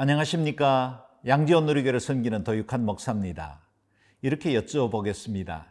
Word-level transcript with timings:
안녕하십니까. 0.00 1.08
양지원 1.26 1.66
누리교를 1.66 1.98
섬기는 1.98 2.44
도육한 2.44 2.86
목사입니다. 2.86 3.62
이렇게 4.22 4.52
여쭤보겠습니다. 4.52 5.64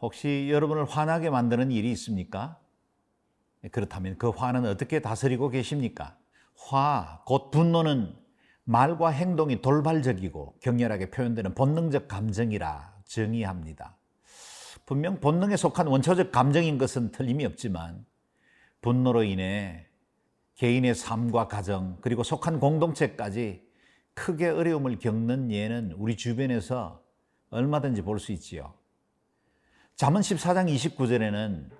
혹시 0.00 0.48
여러분을 0.50 0.86
화나게 0.86 1.28
만드는 1.28 1.70
일이 1.70 1.90
있습니까? 1.92 2.58
그렇다면 3.72 4.16
그 4.16 4.30
화는 4.30 4.64
어떻게 4.64 5.00
다스리고 5.00 5.50
계십니까? 5.50 6.16
화, 6.56 7.20
곧 7.26 7.50
분노는 7.50 8.16
말과 8.64 9.10
행동이 9.10 9.60
돌발적이고 9.60 10.56
격렬하게 10.62 11.10
표현되는 11.10 11.54
본능적 11.54 12.08
감정이라 12.08 12.94
정의합니다. 13.04 13.98
분명 14.86 15.20
본능에 15.20 15.58
속한 15.58 15.88
원초적 15.88 16.32
감정인 16.32 16.78
것은 16.78 17.12
틀림이 17.12 17.44
없지만 17.44 18.06
분노로 18.80 19.24
인해 19.24 19.85
개인의 20.56 20.94
삶과 20.94 21.48
가정 21.48 21.98
그리고 22.00 22.22
속한 22.22 22.60
공동체까지 22.60 23.66
크게 24.14 24.48
어려움을 24.48 24.98
겪는 24.98 25.50
예는 25.52 25.92
우리 25.92 26.16
주변에서 26.16 27.02
얼마든지 27.50 28.02
볼 28.02 28.18
수 28.18 28.32
있지요. 28.32 28.74
잠언 29.94 30.22
14장 30.22 30.74
29절에는 30.74 31.70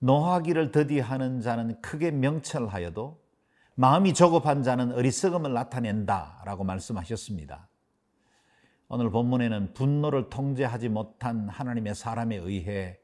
노하기를 0.00 0.70
더디하는 0.72 1.40
자는 1.40 1.80
크게 1.80 2.10
명철하여도 2.10 3.22
마음이 3.76 4.14
조급한 4.14 4.62
자는 4.62 4.92
어리석음을 4.92 5.52
나타낸다라고 5.52 6.64
말씀하셨습니다. 6.64 7.68
오늘 8.88 9.10
본문에는 9.10 9.74
분노를 9.74 10.28
통제하지 10.28 10.88
못한 10.88 11.48
하나님의 11.48 11.94
사람에 11.94 12.36
의해 12.36 12.98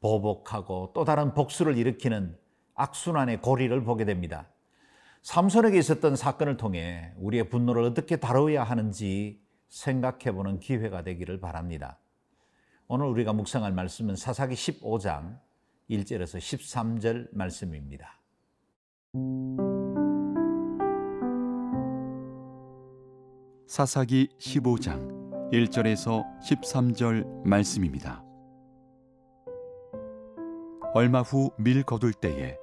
보복하고 0.00 0.92
또 0.94 1.04
다른 1.04 1.34
복수를 1.34 1.76
일으키는 1.76 2.36
악순환의 2.74 3.40
고리를 3.40 3.82
보게 3.82 4.04
됩니다. 4.04 4.46
삼손에게 5.22 5.78
있었던 5.78 6.16
사건을 6.16 6.56
통해 6.56 7.12
우리의 7.16 7.48
분노를 7.48 7.82
어떻게 7.84 8.16
다뤄야 8.16 8.62
하는지 8.62 9.40
생각해 9.68 10.32
보는 10.32 10.60
기회가 10.60 11.02
되기를 11.02 11.40
바랍니다. 11.40 11.98
오늘 12.88 13.06
우리가 13.06 13.32
묵상할 13.32 13.72
말씀은 13.72 14.14
사사기 14.14 14.54
15장 14.54 15.38
1절에서 15.90 16.38
13절 16.38 17.28
말씀입니다. 17.32 18.20
사사기 23.66 24.28
15장 24.38 25.50
1절에서 25.52 26.24
13절 26.40 27.44
말씀입니다. 27.44 28.22
얼마 30.94 31.20
후 31.22 31.50
밀 31.58 31.82
거둘 31.82 32.12
때에 32.14 32.56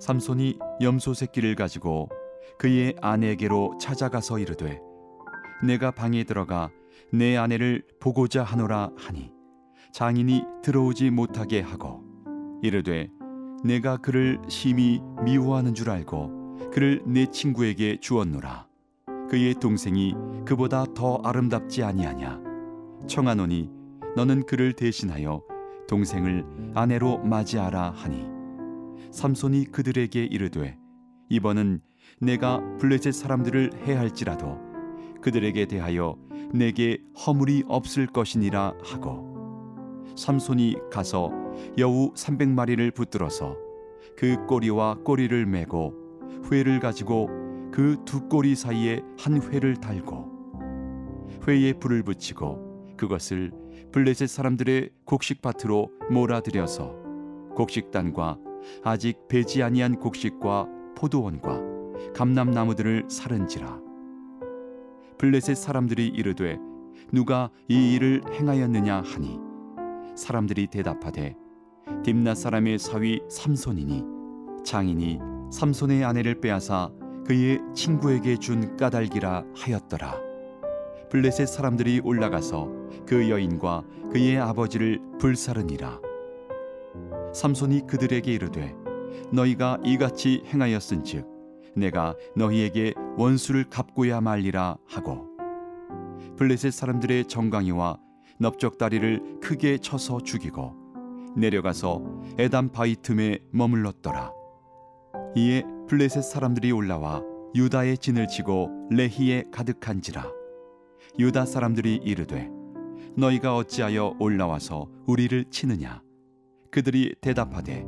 삼손이 0.00 0.58
염소 0.82 1.14
새끼를 1.14 1.54
가지고 1.54 2.08
그의 2.58 2.94
아내에게로 3.00 3.78
찾아가서 3.80 4.38
이르되 4.38 4.80
내가 5.64 5.90
방에 5.90 6.24
들어가 6.24 6.70
내 7.12 7.36
아내를 7.36 7.82
보고자 8.00 8.42
하노라 8.42 8.90
하니 8.96 9.32
장인이 9.92 10.44
들어오지 10.62 11.10
못하게 11.10 11.60
하고 11.60 12.04
이르되 12.62 13.08
내가 13.64 13.96
그를 13.96 14.40
심히 14.48 15.00
미워하는 15.24 15.74
줄 15.74 15.90
알고 15.90 16.70
그를 16.72 17.02
내 17.06 17.26
친구에게 17.26 17.98
주었노라. 18.00 18.66
그의 19.28 19.54
동생이 19.54 20.14
그보다 20.44 20.84
더 20.94 21.16
아름답지 21.24 21.82
아니하냐? 21.82 22.40
청하노니 23.08 23.70
너는 24.14 24.46
그를 24.46 24.72
대신하여 24.72 25.42
동생을 25.88 26.44
아내로 26.74 27.18
맞이하라 27.18 27.90
하니 27.90 28.35
삼손이 29.10 29.66
그들에게 29.66 30.24
이르되 30.24 30.78
이번은 31.28 31.80
내가 32.20 32.60
블레셋 32.78 33.12
사람들을 33.12 33.86
해할지라도 33.86 34.58
그들에게 35.20 35.66
대하여 35.66 36.16
내게 36.52 36.98
허물이 37.26 37.64
없을 37.66 38.06
것이니라 38.06 38.74
하고 38.84 40.06
삼손이 40.16 40.76
가서 40.90 41.30
여우 41.78 42.12
300마리를 42.14 42.94
붙들어서 42.94 43.56
그 44.16 44.46
꼬리와 44.46 44.96
꼬리를 45.04 45.46
메고 45.46 45.92
회를 46.50 46.80
가지고 46.80 47.28
그 47.72 47.96
두 48.06 48.28
꼬리 48.28 48.54
사이에 48.54 49.02
한 49.18 49.42
회를 49.52 49.76
달고 49.76 50.36
회에 51.46 51.74
불을 51.74 52.02
붙이고 52.04 52.94
그것을 52.96 53.52
블레셋 53.92 54.28
사람들의 54.28 54.90
곡식밭으로 55.04 55.90
몰아들여서 56.10 56.94
곡식단과 57.54 58.38
아직 58.82 59.28
배지 59.28 59.62
아니한 59.62 59.96
곡식과 59.96 60.68
포도원과 60.96 61.60
감람 62.14 62.50
나무들을 62.50 63.06
사른지라. 63.08 63.80
블레셋 65.18 65.56
사람들이 65.56 66.08
이르되 66.08 66.58
누가 67.12 67.50
이 67.68 67.94
일을 67.94 68.22
행하였느냐 68.32 69.02
하니? 69.02 69.38
사람들이 70.14 70.66
대답하되 70.68 71.34
딥나 72.02 72.34
사람의 72.34 72.78
사위 72.78 73.20
삼손이니 73.28 74.04
장인이 74.64 75.18
삼손의 75.50 76.04
아내를 76.04 76.40
빼앗아 76.40 76.90
그의 77.26 77.60
친구에게 77.74 78.36
준 78.36 78.76
까닭이라 78.76 79.44
하였더라. 79.56 80.26
블레셋 81.10 81.48
사람들이 81.48 82.00
올라가서 82.02 82.68
그 83.06 83.30
여인과 83.30 83.84
그의 84.12 84.38
아버지를 84.38 85.00
불사르니라 85.18 86.00
삼손이 87.34 87.86
그들에게 87.86 88.32
이르되 88.32 88.74
너희가 89.32 89.78
이같이 89.84 90.42
행하였은즉 90.46 91.26
내가 91.76 92.14
너희에게 92.34 92.94
원수를 93.16 93.64
갚고야 93.68 94.20
말리라 94.20 94.78
하고. 94.86 95.26
블레셋 96.36 96.72
사람들의 96.72 97.26
정강이와 97.26 97.98
넓적다리를 98.38 99.40
크게 99.40 99.78
쳐서 99.78 100.20
죽이고 100.20 100.74
내려가서 101.36 102.02
에담 102.38 102.68
바위 102.70 102.96
틈에 102.96 103.38
머물렀더라. 103.50 104.32
이에 105.36 105.64
블레셋 105.88 106.22
사람들이 106.22 106.72
올라와 106.72 107.22
유다의 107.54 107.98
진을 107.98 108.28
치고 108.28 108.88
레히에 108.90 109.44
가득한지라. 109.52 110.30
유다 111.18 111.46
사람들이 111.46 112.00
이르되 112.02 112.50
너희가 113.16 113.56
어찌하여 113.56 114.16
올라와서 114.18 114.88
우리를 115.06 115.46
치느냐 115.50 116.02
그들이 116.76 117.14
대답하되 117.22 117.86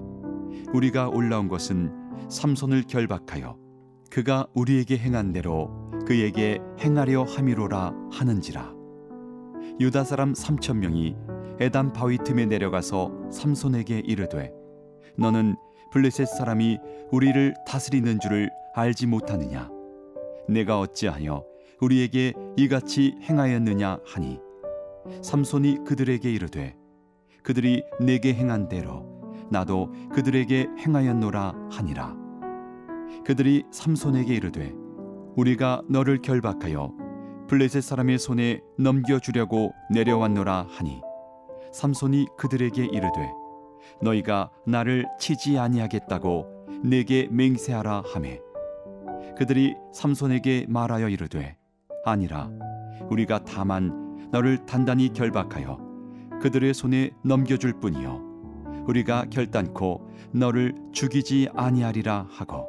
우리가 0.73 1.11
올라온 1.11 1.47
것은 1.49 1.93
삼손을 2.31 2.85
결박하여 2.85 3.59
그가 4.11 4.47
우리에게 4.55 4.97
행한 4.97 5.35
대로 5.35 5.91
그에게 6.07 6.59
행하려 6.81 7.25
함이로라 7.25 7.93
하는지라. 8.11 8.75
유다 9.79 10.05
사람 10.05 10.33
삼천 10.33 10.81
명이 10.81 11.17
에담 11.61 11.93
바위 11.93 12.17
틈에 12.17 12.47
내려가서 12.47 13.13
삼손에게 13.31 14.05
이르되 14.07 14.55
너는 15.19 15.57
블레셋 15.93 16.27
사람이 16.27 16.79
우리를 17.13 17.57
다스리는 17.67 18.19
줄을 18.21 18.49
알지 18.75 19.07
못하느냐? 19.07 19.69
내가 20.49 20.81
어찌하여 20.81 21.45
우리에게 21.83 22.33
이같이 22.57 23.17
행하였느냐 23.21 23.99
하니? 24.07 24.41
삼손이 25.21 25.85
그들에게 25.85 26.33
이르되 26.33 26.75
그들이 27.49 27.83
내게 27.99 28.35
행한 28.35 28.69
대로 28.69 29.07
나도 29.51 29.91
그들에게 30.13 30.69
행하였노라 30.81 31.55
하니라. 31.71 32.15
그들이 33.25 33.65
삼손에게 33.71 34.35
이르되 34.35 34.75
우리가 35.35 35.81
너를 35.89 36.21
결박하여 36.21 36.93
블레셋 37.49 37.83
사람의 37.83 38.19
손에 38.19 38.61
넘겨 38.79 39.19
주려고 39.19 39.73
내려왔노라 39.91 40.67
하니 40.69 41.01
삼손이 41.73 42.27
그들에게 42.37 42.85
이르되 42.85 43.33
너희가 44.03 44.51
나를 44.67 45.07
치지 45.19 45.59
아니하겠다고 45.59 46.67
내게 46.85 47.29
맹세하라 47.31 48.03
하매. 48.13 48.43
그들이 49.39 49.75
삼손에게 49.95 50.67
말하여 50.69 51.09
이르되 51.09 51.57
아니라 52.05 52.51
우리가 53.09 53.43
다만 53.45 54.29
너를 54.33 54.67
단단히 54.67 55.15
결박하여 55.15 55.88
그들의 56.41 56.73
손에 56.73 57.11
넘겨줄 57.25 57.81
뿐이요 57.81 58.85
우리가 58.87 59.27
결단코 59.31 60.09
너를 60.33 60.75
죽이지 60.93 61.49
아니하리라 61.55 62.29
하고 62.31 62.69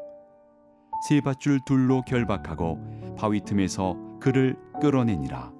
세 1.08 1.22
밧줄 1.22 1.60
둘로 1.66 2.02
결박하고 2.02 3.16
바위 3.18 3.42
틈에서 3.42 3.96
그를 4.20 4.58
끌어내니라 4.82 5.54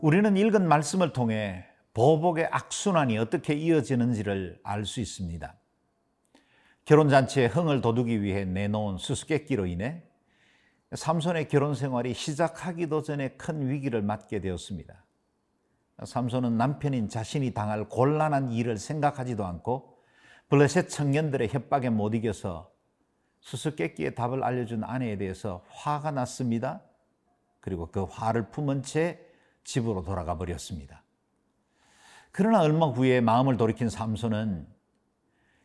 우리는 0.00 0.36
읽은 0.36 0.68
말씀을 0.68 1.12
통해 1.12 1.64
보복의 1.94 2.48
악순환이 2.50 3.16
어떻게 3.16 3.54
이어지는지를 3.54 4.60
알 4.62 4.84
수 4.84 5.00
있습니다. 5.00 5.58
결혼잔치에 6.84 7.46
흥을 7.46 7.80
돋우기 7.80 8.22
위해 8.22 8.44
내놓은 8.44 8.98
수수께끼로 8.98 9.66
인해 9.66 10.02
삼손의 10.94 11.48
결혼 11.48 11.74
생활이 11.74 12.12
시작하기도 12.12 13.02
전에 13.02 13.30
큰 13.30 13.68
위기를 13.68 14.02
맞게 14.02 14.40
되었습니다. 14.40 15.05
삼손은 16.04 16.56
남편인 16.58 17.08
자신이 17.08 17.54
당할 17.54 17.88
곤란한 17.88 18.52
일을 18.52 18.76
생각하지도 18.76 19.46
않고 19.46 19.96
블레셋 20.48 20.90
청년들의 20.90 21.48
협박에 21.48 21.90
못 21.90 22.14
이겨서 22.14 22.70
수수께끼의 23.40 24.14
답을 24.14 24.44
알려준 24.44 24.84
아내에 24.84 25.16
대해서 25.16 25.64
화가 25.70 26.10
났습니다. 26.10 26.82
그리고 27.60 27.90
그 27.90 28.04
화를 28.04 28.50
품은 28.50 28.82
채 28.82 29.20
집으로 29.64 30.02
돌아가 30.04 30.36
버렸습니다. 30.36 31.02
그러나 32.30 32.60
얼마 32.60 32.86
후에 32.86 33.20
마음을 33.20 33.56
돌이킨 33.56 33.88
삼손은 33.88 34.66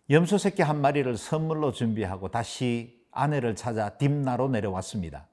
염소 0.10 0.38
새끼 0.38 0.62
한 0.62 0.82
마리를 0.82 1.18
선물로 1.18 1.72
준비하고 1.72 2.30
다시 2.30 3.06
아내를 3.12 3.56
찾아 3.56 3.98
딥나로 3.98 4.50
내려왔습니다. 4.50 5.28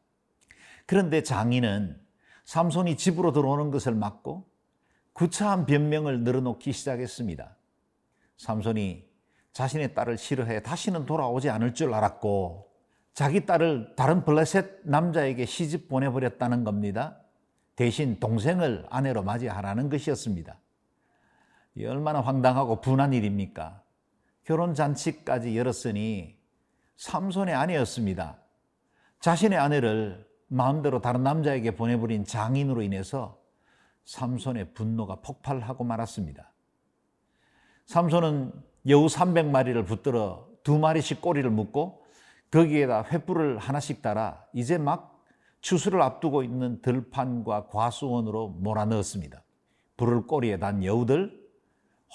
그런데 0.87 1.23
장인은 1.23 2.01
삼손이 2.45 2.97
집으로 2.97 3.33
들어오는 3.33 3.71
것을 3.71 3.95
막고 3.95 4.49
구차한 5.19 5.67
변명을 5.67 6.23
늘어놓기 6.23 6.73
시작했습니다. 6.73 7.57
삼손이 8.37 9.05
자신의 9.53 9.93
딸을 9.93 10.17
싫어해 10.17 10.63
다시는 10.63 11.07
돌아오지 11.07 11.51
않을 11.51 11.75
줄 11.75 11.93
알았고 11.93 12.71
자기 13.15 13.45
딸을 13.45 13.97
다른 13.97 14.25
블레셋 14.25 14.83
남자에게 14.85 15.45
시집 15.45 15.89
보내버렸다는 15.89 16.63
겁니다. 16.63 17.19
대신 17.75 18.21
동생을 18.21 18.87
아내로 18.91 19.25
맞이하라는 19.25 19.89
것이었습니다. 19.91 20.57
이 21.75 21.85
얼마나 21.85 22.21
황당하고 22.21 22.81
분한 22.81 23.13
일입니까? 23.13 23.83
결혼 24.45 24.73
잔치까지 24.73 25.59
열었으니 25.59 26.39
삼손의 26.97 27.57
아내였습니다. 27.57 28.39
자신의 29.19 29.59
아내를 29.59 30.29
마음대로 30.47 31.01
다른 31.01 31.25
남자에게 31.25 31.73
보내버린 31.73 32.25
장인으로 32.25 32.83
인해서 32.83 33.38
삼손의 34.09 34.73
분노가 34.73 35.17
폭발하고 35.17 35.85
말았습니다. 35.85 36.51
삼손은 37.85 38.53
여우 38.89 39.05
300마리를 39.07 39.87
붙들어 39.87 40.49
두 40.63 40.79
마리씩 40.79 41.21
꼬리를 41.21 41.49
묶고 41.51 42.03
거기에다 42.51 43.05
횃불을 43.05 43.59
하나씩 43.59 44.01
달아 44.01 44.47
이제 44.55 44.79
막 44.79 45.23
추수를 45.61 46.01
앞두고 46.01 46.43
있는 46.43 46.81
들판과 46.81 47.67
과수원으로 47.67 48.49
몰아넣었습니다. 48.49 49.43
불을 49.99 50.27
꼬리에 50.27 50.59
단 50.59 50.83
여우들 50.83 51.47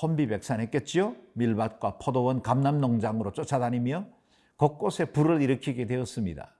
혼비백산했겠지요. 0.01 1.15
밀밭과 1.33 1.99
포도원, 1.99 2.41
감남농장으로 2.41 3.33
쫓아다니며 3.33 4.07
곳곳에 4.55 5.05
불을 5.05 5.43
일으키게 5.43 5.85
되었습니다. 5.85 6.55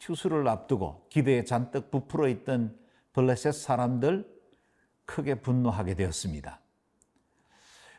추수를 0.00 0.48
앞두고 0.48 1.06
기대에 1.10 1.44
잔뜩 1.44 1.92
부풀어 1.92 2.26
있던 2.26 2.82
블레셋 3.12 3.54
사람들 3.54 4.30
크게 5.04 5.36
분노하게 5.36 5.94
되었습니다. 5.94 6.60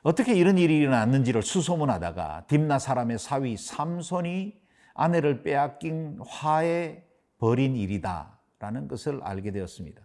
어떻게 0.02 0.34
이런 0.36 0.58
일이 0.58 0.78
일어났는지를 0.80 1.42
수소문하다가 1.42 2.48
딥나 2.48 2.78
사람의 2.78 3.20
사위 3.20 3.56
삼손이 3.56 4.62
아내를 4.94 5.44
빼앗긴 5.44 6.20
화에 6.28 7.04
벌인 7.38 7.76
일이다라는 7.76 8.88
것을 8.88 9.22
알게 9.24 9.52
되었습니다. 9.52 10.02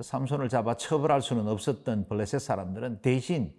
삼손을 0.00 0.48
잡아 0.48 0.76
처벌할 0.76 1.22
수는 1.22 1.48
없었던 1.48 2.08
블레셋 2.08 2.40
사람들은 2.40 3.00
대신 3.02 3.54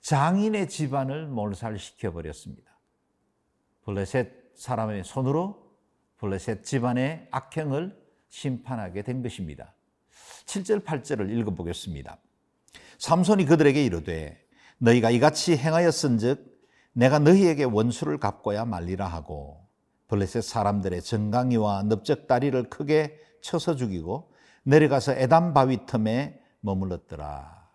장인의 0.00 0.68
집안을 0.68 1.26
몰살시켜 1.26 2.12
버렸습니다. 2.12 2.78
블레셋 3.84 4.56
사람의 4.56 5.04
손으로 5.04 5.76
블레셋 6.18 6.64
집안의 6.64 7.28
악행을 7.30 8.07
심판하게 8.28 9.02
된 9.02 9.22
것입니다. 9.22 9.74
7절 10.46 10.84
8절을 10.84 11.30
읽어보겠습니다. 11.38 12.18
삼손이 12.98 13.44
그들에게 13.44 13.84
이르되 13.84 14.44
너희가 14.78 15.10
이같이 15.10 15.56
행하였은즉 15.56 16.58
내가 16.92 17.18
너희에게 17.18 17.64
원수를 17.64 18.18
갚고야 18.18 18.64
말리라 18.64 19.06
하고 19.06 19.66
블레셋 20.08 20.42
사람들의 20.42 21.02
정강이와 21.02 21.84
넓적다리를 21.84 22.70
크게 22.70 23.18
쳐서 23.40 23.76
죽이고 23.76 24.32
내려가서 24.64 25.12
에담 25.12 25.54
바위 25.54 25.86
틈에 25.86 26.40
머물렀더라. 26.60 27.68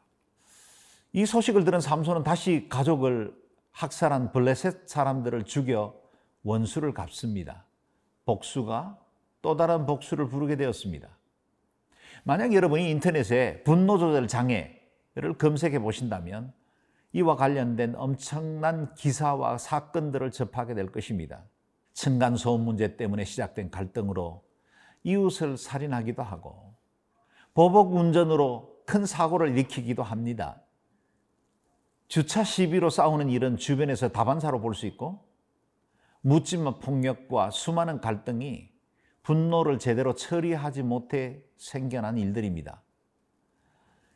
이 1.14 1.26
소식을 1.26 1.64
들은 1.64 1.80
삼손은 1.80 2.24
다시 2.24 2.68
가족을 2.70 3.34
학살한 3.72 4.32
블레셋 4.32 4.88
사람들을 4.88 5.46
죽여 5.46 5.96
원수를 6.44 6.94
갚습니다. 6.94 7.66
복수가 8.26 9.03
또 9.44 9.56
다른 9.58 9.86
복수를 9.86 10.28
부르게 10.28 10.56
되었습니다. 10.56 11.08
만약 12.24 12.54
여러분이 12.54 12.90
인터넷에 12.90 13.62
분노 13.64 14.00
조절 14.00 14.28
장애를 14.28 15.38
검색해 15.38 15.80
보신다면 15.80 16.54
이와 17.12 17.36
관련된 17.36 17.94
엄청난 17.98 18.96
기사와 18.96 19.58
사건들을 19.60 20.32
접하게 20.32 20.74
될 20.74 20.92
것입니다. 20.92 21.44
층간소음 21.92 22.62
문제 22.62 22.96
때문에 22.96 23.26
시작된 23.26 23.70
갈등으로 23.70 24.44
이웃을 25.04 25.58
살인하기도 25.58 26.24
하고 26.24 26.74
보복 27.54 27.94
운전으로 27.94 28.78
큰 28.86 29.06
사고를 29.06 29.50
일으키기도 29.50 30.02
합니다. 30.04 30.62
주차 32.08 32.44
시비로 32.44 32.90
싸우는 32.90 33.30
일은 33.30 33.58
주변에서 33.58 34.08
다반사로 34.08 34.62
볼 34.62 34.74
수 34.74 34.88
있고 34.88 35.28
묻지마 36.22 36.80
폭력과 36.80 37.52
수많은 37.52 38.00
갈등이 38.00 38.73
분노를 39.24 39.80
제대로 39.80 40.14
처리하지 40.14 40.84
못해 40.84 41.44
생겨난 41.58 42.18
일들입니다. 42.18 42.82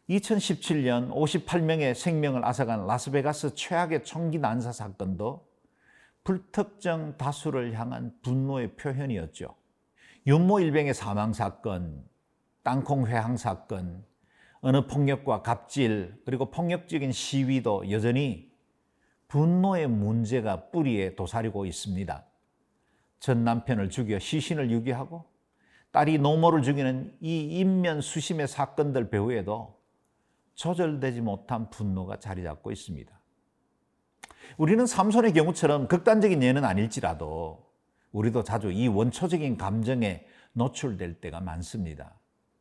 2017년 0.09 1.11
58명의 1.11 1.93
생명을 1.93 2.45
앗아간 2.45 2.85
라스베가스 2.85 3.55
최악의 3.55 4.03
총기 4.03 4.37
난사 4.37 4.71
사건도 4.71 5.47
불특정 6.23 7.17
다수를 7.17 7.73
향한 7.73 8.13
분노의 8.21 8.75
표현이었죠. 8.75 9.55
윤모 10.27 10.59
일병의 10.59 10.93
사망 10.93 11.31
사건, 11.31 12.05
땅콩 12.63 13.07
회항 13.07 13.37
사건, 13.37 14.03
어느 14.59 14.87
폭력과 14.87 15.41
갑질, 15.41 16.21
그리고 16.25 16.51
폭력적인 16.51 17.13
시위도 17.13 17.91
여전히 17.91 18.51
분노의 19.29 19.87
문제가 19.87 20.69
뿌리에 20.69 21.15
도사리고 21.15 21.65
있습니다. 21.65 22.26
전 23.19 23.43
남편을 23.43 23.89
죽여 23.89 24.19
시신을 24.19 24.71
유기하고 24.71 25.25
딸이 25.91 26.19
노모를 26.19 26.61
죽이는 26.61 27.17
이 27.21 27.59
인면 27.59 28.01
수심의 28.01 28.47
사건들 28.47 29.09
배후에도 29.09 29.77
조절되지 30.55 31.21
못한 31.21 31.69
분노가 31.69 32.19
자리 32.19 32.43
잡고 32.43 32.71
있습니다. 32.71 33.17
우리는 34.57 34.85
삼손의 34.85 35.33
경우처럼 35.33 35.87
극단적인 35.87 36.41
예는 36.41 36.63
아닐지라도 36.65 37.67
우리도 38.11 38.43
자주 38.43 38.71
이 38.71 38.87
원초적인 38.87 39.57
감정에 39.57 40.25
노출될 40.53 41.21
때가 41.21 41.39
많습니다. 41.39 42.15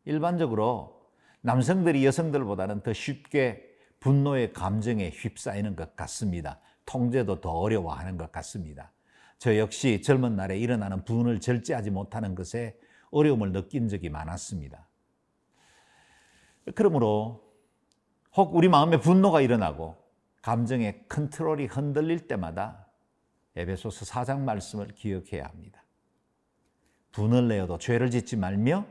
일반적으로 0.04 1.06
남성들이 1.40 2.04
여성들보다는 2.04 2.82
더 2.82 2.92
쉽게 2.92 3.64
분노의 4.00 4.52
감정에 4.52 5.10
휩싸이는 5.10 5.76
것 5.76 5.96
같습니다. 5.96 6.60
통제도 6.84 7.40
더 7.40 7.50
어려워하는 7.50 8.16
것 8.16 8.30
같습니다. 8.32 8.92
저 9.38 9.58
역시 9.58 10.02
젊은 10.02 10.36
날에 10.36 10.58
일어나는 10.58 11.04
분을 11.04 11.40
절제하지 11.40 11.90
못하는 11.90 12.34
것에 12.34 12.78
어려움을 13.10 13.52
느낀 13.52 13.88
적이 13.88 14.08
많았습니다. 14.10 14.88
그러므로 16.74 17.44
혹 18.36 18.54
우리 18.54 18.68
마음에 18.68 18.98
분노가 18.98 19.40
일어나고 19.40 19.96
감정의 20.42 21.04
컨트롤이 21.08 21.66
흔들릴 21.66 22.26
때마다 22.28 22.86
에베소서 23.56 24.04
4장 24.04 24.40
말씀을 24.40 24.88
기억해야 24.88 25.44
합니다. 25.44 25.82
분을 27.12 27.48
내어도 27.48 27.78
죄를 27.78 28.10
짓지 28.10 28.36
말며 28.36 28.86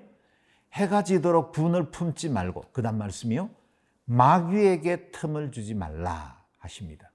해가 0.73 1.03
지도록 1.03 1.51
분을 1.51 1.91
품지 1.91 2.29
말고 2.29 2.71
그다음 2.71 2.97
말씀이요 2.97 3.49
마귀에게 4.05 5.11
틈을 5.11 5.51
주지 5.51 5.73
말라 5.73 6.43
하십니다. 6.57 7.11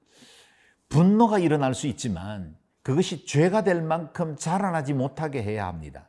분노가 0.88 1.38
일어날 1.38 1.74
수 1.74 1.86
있지만 1.86 2.56
그것이 2.82 3.26
죄가 3.26 3.62
될 3.62 3.82
만큼 3.82 4.36
자라나지 4.36 4.94
못하게 4.94 5.42
해야 5.42 5.66
합니다. 5.66 6.08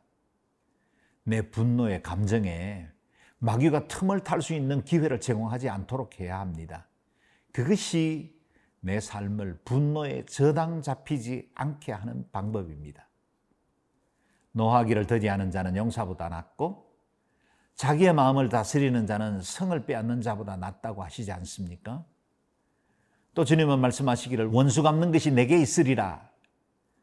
내 1.23 1.49
분노의 1.49 2.01
감정에 2.01 2.87
마귀가 3.39 3.87
틈을 3.87 4.21
탈 4.21 4.41
수 4.41 4.53
있는 4.53 4.83
기회를 4.83 5.19
제공하지 5.19 5.69
않도록 5.69 6.19
해야 6.19 6.39
합니다. 6.39 6.87
그것이 7.51 8.39
내 8.79 8.99
삶을 8.99 9.61
분노에 9.65 10.25
저당 10.25 10.81
잡히지 10.81 11.51
않게 11.55 11.91
하는 11.91 12.25
방법입니다. 12.31 13.07
노하기를 14.53 15.07
더디하는 15.07 15.51
자는 15.51 15.75
용사보다 15.75 16.29
낫고 16.29 16.91
자기의 17.75 18.13
마음을 18.13 18.49
다스리는 18.49 19.07
자는 19.07 19.41
성을 19.41 19.85
빼앗는 19.85 20.21
자보다 20.21 20.57
낫다고 20.57 21.03
하시지 21.03 21.31
않습니까? 21.31 22.05
또 23.33 23.45
주님은 23.45 23.79
말씀하시기를 23.79 24.47
원수 24.47 24.83
갚는 24.83 25.11
것이 25.11 25.31
내게 25.31 25.59
있으리라 25.59 26.30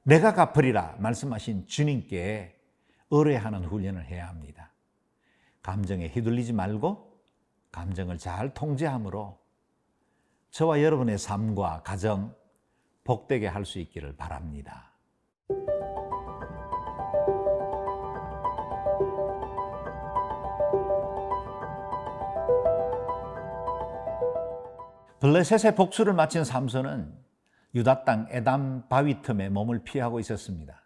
내가 0.02 0.33
갚으리라 0.33 0.97
말씀하신 0.99 1.67
주님께 1.67 2.59
의뢰하는 3.11 3.64
훈련을 3.64 4.05
해야 4.05 4.28
합니다. 4.28 4.73
감정에 5.62 6.09
휘둘리지 6.09 6.52
말고 6.52 7.21
감정을 7.73 8.19
잘 8.19 8.55
통제함으로 8.55 9.38
저와 10.50 10.83
여러분의 10.83 11.19
삶과 11.19 11.83
가정 11.83 12.35
복되게 13.05 13.47
할 13.47 13.64
수 13.64 13.78
있기를 13.78 14.17
바랍니다. 14.17 14.93
블레셋의 25.21 25.75
복수를 25.75 26.12
마친 26.12 26.45
삼손은 26.45 27.27
유다 27.78 28.02
땅 28.02 28.26
에담 28.30 28.88
바위 28.88 29.23
틈에 29.23 29.50
몸을 29.50 29.85
피하고 29.85 30.18
있었습니다. 30.18 30.82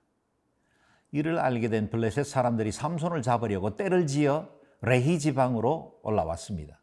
이를 1.10 1.38
알게 1.38 1.70
된 1.70 1.88
블레셋 1.88 2.26
사람들이 2.26 2.70
삼손을 2.70 3.22
잡으려고 3.22 3.76
때를 3.76 4.06
지어 4.06 4.50
레히 4.82 5.18
지방으로 5.18 6.00
올라왔습니다. 6.02 6.78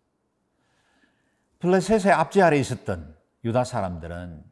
블레셋의 1.60 2.12
앞지 2.12 2.42
아래 2.42 2.58
있었던 2.58 3.16
유다 3.44 3.64
사람들은 3.64 4.44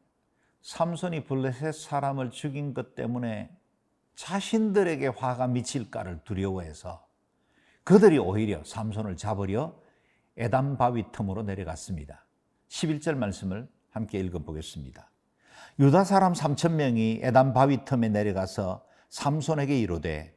삼손이 0.61 1.23
블레셋 1.25 1.73
사람을 1.73 2.29
죽인 2.29 2.75
것 2.75 2.93
때문에 2.93 3.49
자신들에게 4.13 5.07
화가 5.07 5.47
미칠까를 5.47 6.19
두려워해서 6.23 7.03
그들이 7.83 8.19
오히려 8.19 8.63
삼손을 8.63 9.17
잡으려 9.17 9.75
에담 10.35 10.77
바위 10.77 11.03
틈으로 11.11 11.41
내려갔습니다. 11.41 12.25
11절 12.67 13.15
말씀을 13.15 13.67
함께 13.89 14.19
읽어 14.19 14.37
보겠습니다. 14.37 15.09
유다 15.79 16.05
사람 16.05 16.33
3천 16.33 16.71
명이 16.71 17.19
에담 17.21 17.53
바위 17.53 17.85
틈에 17.85 18.09
내려가서 18.09 18.83
삼손에게 19.09 19.79
이르되 19.79 20.35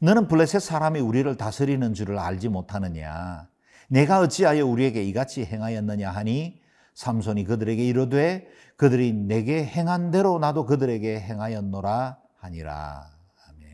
너는 0.00 0.28
블레셋 0.28 0.60
사람이 0.60 1.00
우리를 1.00 1.34
다스리는 1.36 1.94
줄을 1.94 2.18
알지 2.18 2.50
못하느냐 2.50 3.48
내가 3.88 4.20
어찌하여 4.20 4.66
우리에게 4.66 5.02
이같이 5.04 5.44
행하였느냐 5.44 6.10
하니 6.10 6.60
삼손이 6.94 7.44
그들에게 7.44 7.82
이르되 7.82 8.46
그들이 8.76 9.12
내게 9.12 9.64
행한 9.64 10.10
대로 10.10 10.38
나도 10.38 10.66
그들에게 10.66 11.18
행하였노라 11.18 12.18
하니라 12.36 13.10
아멘. 13.48 13.68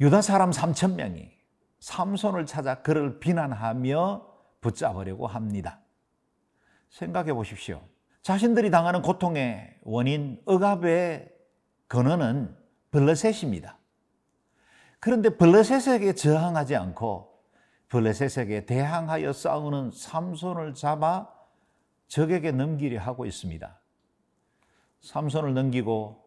유다 0.00 0.22
사람 0.22 0.50
3천 0.50 0.94
명이 0.94 1.30
삼손을 1.80 2.46
찾아 2.46 2.82
그를 2.82 3.20
비난하며 3.20 4.26
붙잡으려고 4.60 5.28
합니다. 5.28 5.80
생각해 6.90 7.32
보십시오. 7.32 7.80
자신들이 8.28 8.70
당하는 8.70 9.00
고통의 9.00 9.74
원인 9.84 10.38
억압의 10.44 11.32
근원은 11.86 12.54
블레셋입니다. 12.90 13.78
그런데 15.00 15.30
블레셋에게 15.30 16.12
저항하지 16.12 16.76
않고 16.76 17.40
블레셋에게 17.88 18.66
대항하여 18.66 19.32
싸우는 19.32 19.92
삼손을 19.94 20.74
잡아 20.74 21.32
적에게 22.08 22.52
넘기려 22.52 23.00
하고 23.00 23.24
있습니다. 23.24 23.80
삼손을 25.00 25.54
넘기고 25.54 26.22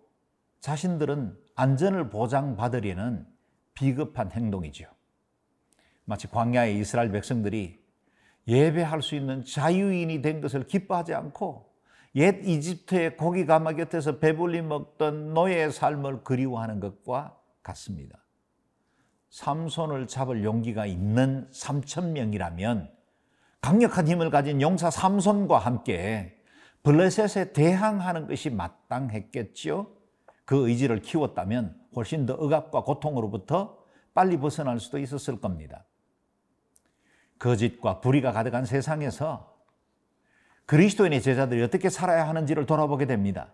자신들은 0.60 1.38
안전을 1.54 2.10
보장받으려는 2.10 3.28
비급한 3.76 4.32
행동이죠. 4.32 4.88
마치 6.06 6.26
광야의 6.26 6.80
이스라엘 6.80 7.12
백성들이 7.12 7.80
예배할 8.48 9.04
수 9.04 9.14
있는 9.14 9.46
자유인이 9.46 10.24
된 10.24 10.42
것을 10.42 10.66
기뻐하지 10.66 11.14
않고 11.14 11.71
옛 12.16 12.42
이집트의 12.44 13.16
고기 13.16 13.46
가마 13.46 13.74
곁에서 13.74 14.20
배불리 14.20 14.62
먹던 14.62 15.34
노예의 15.34 15.72
삶을 15.72 16.24
그리워하는 16.24 16.80
것과 16.80 17.38
같습니다. 17.64 18.20
삼손을 19.30 20.08
잡을 20.08 20.44
용기가 20.44 20.86
있는 20.86 21.48
3천 21.52 22.12
명이라면 22.12 22.92
강력한 23.62 24.08
힘을 24.08 24.30
가진 24.30 24.62
용사 24.62 24.90
삼손과 24.90 25.58
함께 25.60 26.38
블레셋에 26.84 27.54
대항하는 27.54 28.28
것이 28.28 28.50
마땅했겠지요. 28.50 29.88
그 30.44 30.68
의지를 30.68 31.02
키웠다면 31.02 31.80
훨씬 31.96 32.26
더 32.26 32.34
억압과 32.34 32.84
고통으로부터 32.84 33.78
빨리 34.14 34.38
벗어날 34.38 34.80
수도 34.80 34.98
있었을 34.98 35.40
겁니다. 35.40 35.86
거짓과 37.40 38.02
불의가 38.02 38.34
가득한 38.34 38.66
세상에서 38.66 39.51
그리스도인의 40.72 41.22
제자들이 41.22 41.62
어떻게 41.64 41.90
살아야 41.90 42.30
하는지를 42.30 42.66
돌아보게 42.66 43.06
됩니다. 43.06 43.52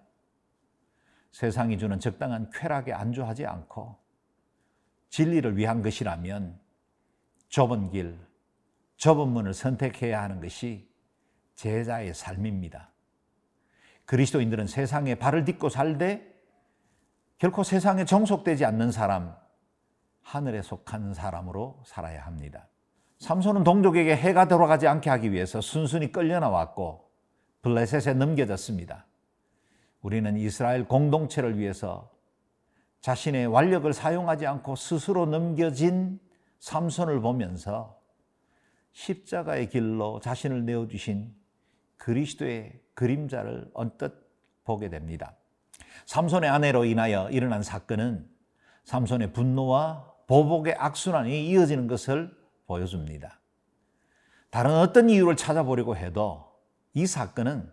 세상이 1.31 1.79
주는 1.79 1.99
적당한 1.99 2.51
쾌락에 2.53 2.93
안주하지 2.93 3.47
않고 3.47 3.97
진리를 5.09 5.57
위한 5.57 5.81
것이라면 5.81 6.59
좁은 7.49 7.89
길, 7.89 8.19
좁은 8.97 9.29
문을 9.29 9.55
선택해야 9.55 10.21
하는 10.21 10.39
것이 10.39 10.87
제자의 11.55 12.13
삶입니다. 12.13 12.91
그리스도인들은 14.05 14.67
세상에 14.67 15.15
발을 15.15 15.43
딛고 15.43 15.69
살되 15.69 16.21
결코 17.39 17.63
세상에 17.63 18.05
정속되지 18.05 18.63
않는 18.63 18.91
사람, 18.91 19.35
하늘에 20.21 20.61
속한 20.61 21.15
사람으로 21.15 21.81
살아야 21.83 22.27
합니다. 22.27 22.67
삼손은 23.17 23.63
동족에게 23.63 24.15
해가 24.15 24.47
돌아가지 24.47 24.85
않게 24.87 25.09
하기 25.09 25.31
위해서 25.31 25.61
순순히 25.61 26.11
끌려 26.11 26.39
나왔고 26.39 27.06
블레셋에 27.61 28.13
넘겨졌습니다. 28.13 29.05
우리는 30.01 30.37
이스라엘 30.37 30.87
공동체를 30.87 31.57
위해서 31.57 32.11
자신의 33.01 33.47
완력을 33.47 33.91
사용하지 33.93 34.47
않고 34.47 34.75
스스로 34.75 35.25
넘겨진 35.25 36.19
삼손을 36.59 37.21
보면서 37.21 37.99
십자가의 38.91 39.69
길로 39.69 40.19
자신을 40.19 40.65
내어주신 40.65 41.33
그리스도의 41.97 42.79
그림자를 42.93 43.69
언뜻 43.73 44.13
보게 44.63 44.89
됩니다. 44.89 45.35
삼손의 46.05 46.49
아내로 46.49 46.85
인하여 46.85 47.29
일어난 47.29 47.61
사건은 47.61 48.27
삼손의 48.85 49.33
분노와 49.33 50.13
보복의 50.27 50.75
악순환이 50.77 51.47
이어지는 51.49 51.87
것을 51.87 52.35
보여줍니다. 52.65 53.39
다른 54.49 54.71
어떤 54.71 55.09
이유를 55.09 55.35
찾아보려고 55.35 55.95
해도 55.95 56.46
이 56.97 57.05
사건은 57.05 57.71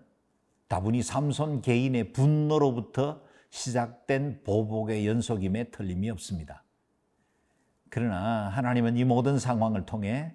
다분히 0.68 1.02
삼손 1.02 1.62
개인의 1.62 2.12
분노로부터 2.12 3.22
시작된 3.48 4.42
보복의 4.44 5.06
연속임에 5.06 5.70
틀림이 5.70 6.10
없습니다. 6.10 6.62
그러나 7.88 8.50
하나님은 8.50 8.98
이 8.98 9.04
모든 9.04 9.38
상황을 9.38 9.86
통해 9.86 10.34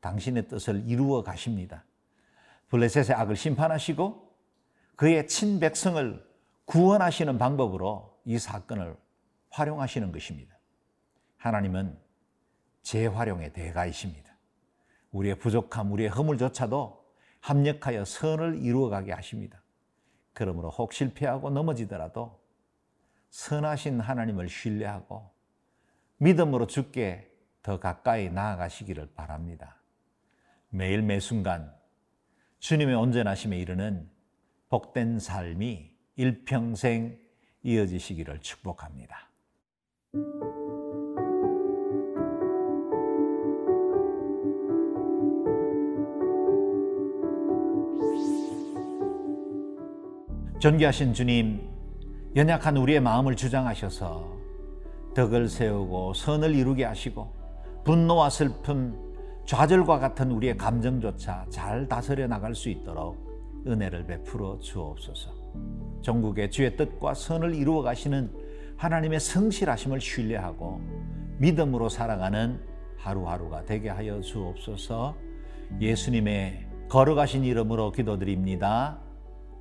당신의 0.00 0.48
뜻을 0.48 0.84
이루어 0.86 1.22
가십니다. 1.22 1.86
블레셋의 2.68 3.16
악을 3.16 3.36
심판하시고 3.36 4.30
그의 4.96 5.28
친백성을 5.28 6.22
구원하시는 6.66 7.38
방법으로 7.38 8.20
이 8.26 8.38
사건을 8.38 8.98
활용하시는 9.48 10.12
것입니다. 10.12 10.58
하나님은 11.38 11.98
재활용의 12.82 13.54
대가이십니다. 13.54 14.36
우리의 15.12 15.38
부족함, 15.38 15.90
우리의 15.90 16.10
허물조차도 16.10 17.05
합력하여 17.46 18.04
선을 18.04 18.64
이루어가게 18.64 19.12
하십니다. 19.12 19.62
그러므로 20.32 20.68
혹 20.70 20.92
실패하고 20.92 21.50
넘어지더라도 21.50 22.40
선하신 23.30 24.00
하나님을 24.00 24.48
신뢰하고 24.48 25.30
믿음으로 26.18 26.66
주께 26.66 27.32
더 27.62 27.78
가까이 27.78 28.30
나아가시기를 28.30 29.12
바랍니다. 29.14 29.76
매일 30.70 31.02
매 31.02 31.20
순간 31.20 31.72
주님의 32.58 32.96
온전하심에 32.96 33.56
이르는 33.58 34.10
복된 34.68 35.20
삶이 35.20 35.94
일평생 36.16 37.16
이어지시기를 37.62 38.40
축복합니다. 38.40 39.30
존귀하신 50.66 51.14
주님, 51.14 51.60
연약한 52.34 52.76
우리의 52.76 52.98
마음을 52.98 53.36
주장하셔서 53.36 54.36
덕을 55.14 55.48
세우고 55.48 56.14
선을 56.14 56.56
이루게 56.56 56.82
하시고 56.82 57.32
분노와 57.84 58.30
슬픔, 58.30 58.98
좌절과 59.44 60.00
같은 60.00 60.32
우리의 60.32 60.56
감정조차 60.56 61.46
잘 61.50 61.86
다스려 61.86 62.26
나갈 62.26 62.52
수 62.56 62.68
있도록 62.68 63.62
은혜를 63.64 64.06
베풀어 64.06 64.58
주옵소서. 64.58 65.30
전국의 66.02 66.50
주의 66.50 66.76
뜻과 66.76 67.14
선을 67.14 67.54
이루어 67.54 67.82
가시는 67.82 68.32
하나님의 68.76 69.20
성실하심을 69.20 70.00
신뢰하고 70.00 70.80
믿음으로 71.38 71.88
살아가는 71.88 72.58
하루하루가 72.96 73.64
되게 73.66 73.88
하여 73.88 74.20
주옵소서. 74.20 75.14
예수님의 75.80 76.66
걸어가신 76.88 77.44
이름으로 77.44 77.92
기도드립니다. 77.92 79.05